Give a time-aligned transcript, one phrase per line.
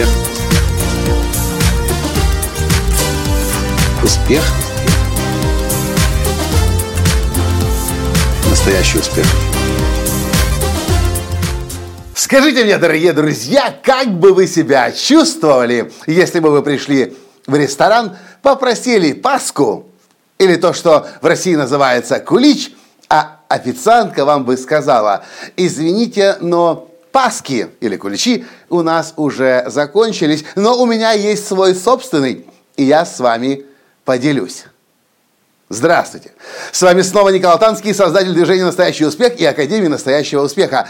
[0.00, 0.08] Успех.
[4.02, 4.42] Успех.
[8.48, 9.26] Настоящий успех.
[12.14, 18.16] Скажите мне, дорогие друзья, как бы вы себя чувствовали, если бы вы пришли в ресторан,
[18.42, 19.86] попросили паску,
[20.38, 22.72] или то, что в России называется кулич,
[23.08, 25.24] а официантка вам бы сказала,
[25.56, 32.46] извините, но паски или куличи у нас уже закончились, но у меня есть свой собственный,
[32.76, 33.64] и я с вами
[34.04, 34.64] поделюсь.
[35.68, 36.32] Здравствуйте!
[36.72, 40.88] С вами снова Николай Танский, создатель движения «Настоящий успех» и Академии «Настоящего успеха».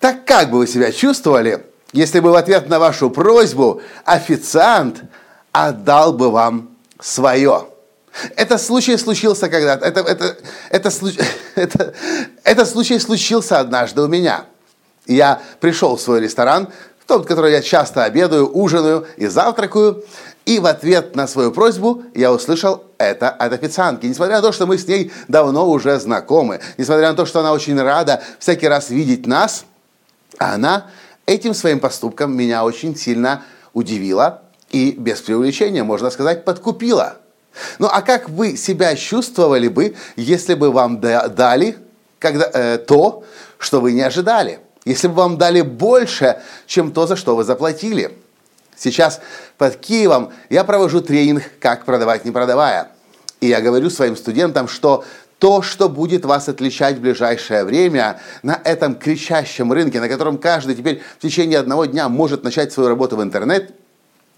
[0.00, 5.02] Так как бы вы себя чувствовали, если бы в ответ на вашу просьбу официант
[5.52, 7.66] отдал бы вам свое?
[8.34, 9.86] Это случай случился когда-то.
[9.86, 10.36] Это, это,
[10.70, 10.90] это,
[11.54, 11.94] это,
[12.42, 14.46] это случай случился однажды у меня.
[15.10, 16.68] Я пришел в свой ресторан,
[17.00, 20.04] в тот, в который я часто обедаю, ужинаю и завтракаю,
[20.46, 24.06] и в ответ на свою просьбу я услышал это от официантки.
[24.06, 27.52] Несмотря на то, что мы с ней давно уже знакомы, несмотря на то, что она
[27.52, 29.64] очень рада всякий раз видеть нас,
[30.38, 30.86] она
[31.26, 37.16] этим своим поступком меня очень сильно удивила и без преувеличения, можно сказать, подкупила.
[37.80, 41.76] Ну а как вы себя чувствовали бы, если бы вам дали
[42.20, 43.24] когда, э, то,
[43.58, 44.60] что вы не ожидали?
[44.90, 48.18] Если бы вам дали больше, чем то, за что вы заплатили?
[48.76, 49.20] Сейчас
[49.56, 52.88] под Киевом я провожу тренинг «Как продавать, не продавая».
[53.40, 55.04] И я говорю своим студентам, что
[55.38, 60.74] то, что будет вас отличать в ближайшее время на этом кричащем рынке, на котором каждый
[60.74, 63.72] теперь в течение одного дня может начать свою работу в интернет,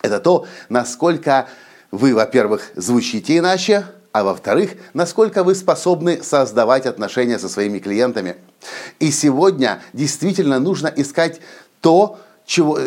[0.00, 1.46] это то, насколько
[1.90, 8.36] вы, во-первых, звучите иначе, а во-вторых, насколько вы способны создавать отношения со своими клиентами.
[8.98, 11.40] И сегодня действительно нужно искать
[11.80, 12.78] то, чего,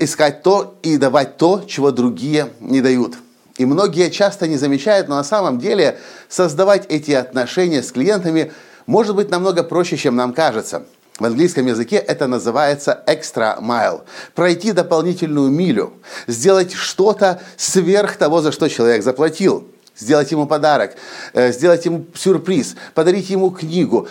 [0.00, 3.16] искать то и давать то, чего другие не дают.
[3.56, 5.98] И многие часто не замечают, но на самом деле
[6.28, 8.52] создавать эти отношения с клиентами
[8.86, 10.84] может быть намного проще, чем нам кажется.
[11.20, 14.02] В английском языке это называется extra mile.
[14.34, 15.92] Пройти дополнительную милю,
[16.26, 19.68] сделать что-то сверх того, за что человек заплатил.
[19.96, 20.96] Сделать ему подарок,
[21.32, 24.08] э, сделать ему сюрприз, подарить ему книгу,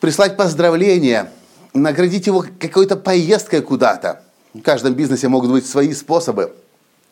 [0.00, 1.30] прислать поздравления,
[1.72, 4.22] наградить его какой-то поездкой куда-то.
[4.52, 6.54] В каждом бизнесе могут быть свои способы.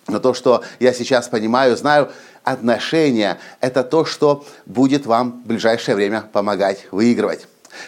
[0.08, 2.10] Но то, что я сейчас понимаю, знаю,
[2.44, 7.46] отношения– это то, что будет вам в ближайшее время помогать выигрывать.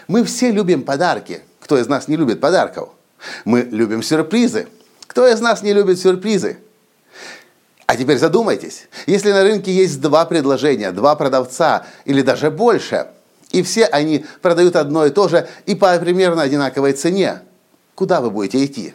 [0.09, 1.43] Мы все любим подарки.
[1.61, 2.91] Кто из нас не любит подарков?
[3.45, 4.69] Мы любим сюрпризы.
[5.07, 6.59] Кто из нас не любит сюрпризы?
[7.87, 13.09] А теперь задумайтесь, если на рынке есть два предложения, два продавца или даже больше,
[13.51, 17.43] и все они продают одно и то же и по примерно одинаковой цене,
[17.95, 18.95] куда вы будете идти?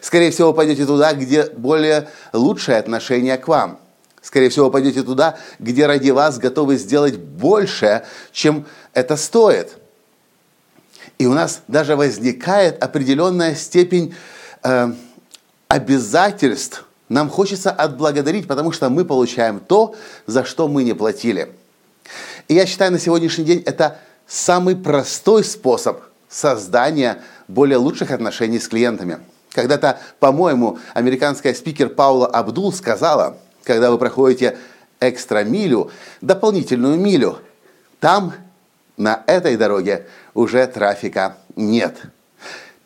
[0.00, 3.78] Скорее всего, пойдете туда, где более лучшее отношение к вам.
[4.22, 9.72] Скорее всего, пойдете туда, где ради вас готовы сделать больше, чем это стоит–
[11.18, 14.14] и у нас даже возникает определенная степень
[14.62, 14.92] э,
[15.68, 16.85] обязательств.
[17.08, 19.94] Нам хочется отблагодарить, потому что мы получаем то,
[20.26, 21.52] за что мы не платили.
[22.48, 28.68] И я считаю, на сегодняшний день это самый простой способ создания более лучших отношений с
[28.68, 29.18] клиентами.
[29.52, 34.58] Когда-то, по-моему, американская спикер Паула Абдул сказала, когда вы проходите
[35.00, 35.90] экстра милю,
[36.20, 37.38] дополнительную милю,
[38.00, 38.34] там
[38.96, 42.02] на этой дороге уже трафика нет.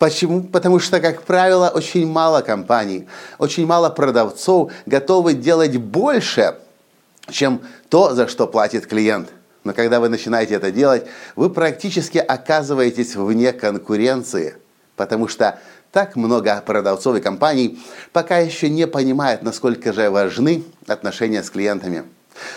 [0.00, 0.44] Почему?
[0.44, 3.06] Потому что, как правило, очень мало компаний,
[3.36, 6.54] очень мало продавцов готовы делать больше,
[7.28, 9.28] чем то, за что платит клиент.
[9.62, 11.04] Но когда вы начинаете это делать,
[11.36, 14.56] вы практически оказываетесь вне конкуренции,
[14.96, 15.60] потому что
[15.92, 17.78] так много продавцов и компаний
[18.14, 22.04] пока еще не понимают, насколько же важны отношения с клиентами.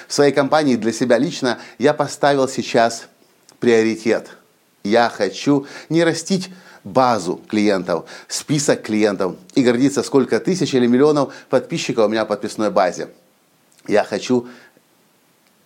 [0.07, 3.07] В своей компании для себя лично я поставил сейчас
[3.59, 4.29] приоритет.
[4.83, 6.49] Я хочу не растить
[6.83, 12.69] базу клиентов, список клиентов и гордиться, сколько тысяч или миллионов подписчиков у меня в подписной
[12.69, 13.09] базе.
[13.87, 14.47] Я хочу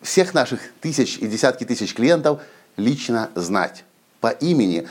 [0.02, 2.42] всех наших тысяч и десятки тысяч клиентов
[2.76, 3.84] лично знать
[4.22, 4.88] по имени,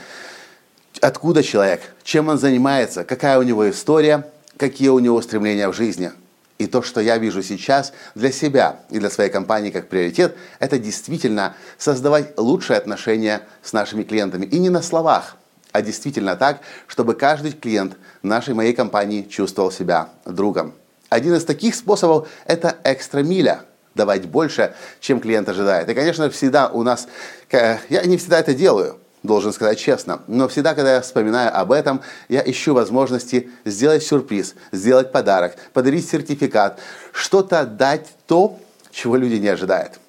[0.99, 6.11] откуда человек, чем он занимается, какая у него история, какие у него стремления в жизни–
[6.57, 10.79] и то, что я вижу сейчас для себя и для своей компании как приоритет, это
[10.79, 14.45] действительно создавать лучшие отношения с нашими клиентами.
[14.45, 15.37] И не на словах,
[15.71, 20.73] а действительно так, чтобы каждый клиент нашей моей компании чувствовал себя другом.
[21.09, 23.61] Один из таких способов– это экстра миля
[23.93, 25.89] давать больше, чем клиент ожидает.
[25.89, 27.07] И, конечно, всегда у нас,
[27.51, 30.21] я не всегда это делаю, должен сказать честно.
[30.27, 36.09] Но всегда, когда я вспоминаю об этом, я ищу возможности сделать сюрприз, сделать подарок, подарить
[36.09, 36.79] сертификат,
[37.11, 38.57] что-то дать то,
[38.91, 39.99] чего люди не ожидают.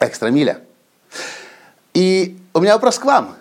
[0.00, 0.60] Экстра миля.
[1.94, 3.34] И у меня вопрос к вам.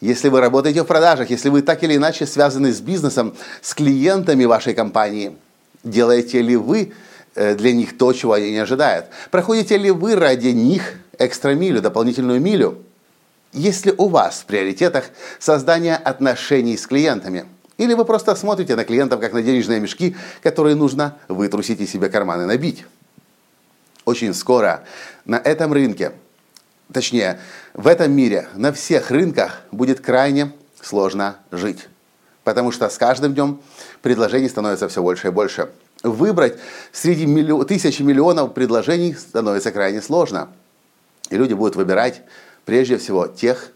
[0.00, 4.44] Если вы работаете в продажах, если вы так или иначе связаны с бизнесом, с клиентами
[4.44, 5.36] вашей компании,
[5.82, 6.92] делаете ли вы
[7.34, 9.06] э, для них то, чего они не ожидают?
[9.32, 12.84] Проходите ли вы ради них экстра милю, дополнительную милю?
[13.52, 15.06] Если у вас в приоритетах
[15.38, 17.46] создание отношений с клиентами,
[17.76, 22.08] или вы просто смотрите на клиентов как на денежные мешки, которые нужно вытрусить из себе
[22.08, 22.84] карманы набить.
[24.04, 24.84] Очень скоро
[25.24, 26.12] на этом рынке
[26.92, 27.40] точнее,
[27.74, 31.88] в этом мире на всех рынках будет крайне сложно жить.
[32.44, 33.60] Потому что с каждым днем
[34.02, 35.70] предложений становится все больше и больше.
[36.02, 36.58] Выбрать
[36.92, 40.48] среди миллион, тысячи миллионов предложений становится крайне сложно.
[41.30, 42.22] И люди будут выбирать
[42.64, 43.70] прежде всего тех,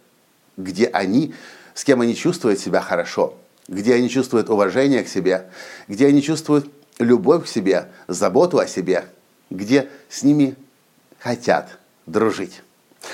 [0.57, 1.35] где они,
[1.75, 3.35] с кем они чувствуют себя хорошо,
[3.69, 5.51] где они чувствуют уважение к себе,
[5.89, 9.07] где они чувствуют любовь к себе, заботу о себе,
[9.51, 10.57] где с ними
[11.19, 12.63] хотят дружить.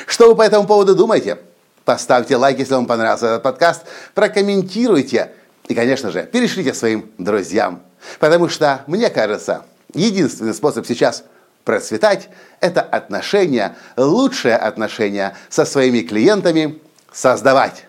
[0.06, 1.38] Что вы по этому поводу думаете?
[1.84, 5.32] Поставьте лайк, если вам понравился этот подкаст, прокомментируйте
[5.68, 7.82] и, конечно же, перешлите своим друзьям.
[8.18, 9.64] Потому что, мне кажется,
[9.94, 11.24] единственный способ сейчас
[11.68, 12.30] процветать–
[12.60, 16.78] это отношения, лучшие отношения со своими клиентами
[17.12, 17.84] создавать.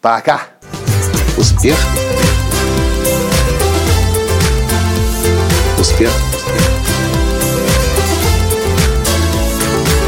[0.00, 0.42] Пока!
[1.36, 1.76] Успех!
[5.80, 6.12] Успех!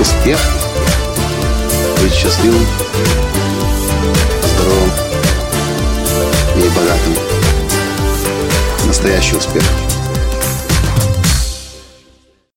[0.00, 0.38] Успех!
[2.00, 2.64] быть счастливым,
[4.54, 4.90] здоровым
[6.54, 7.14] и богатым.
[8.86, 9.64] Настоящий успех.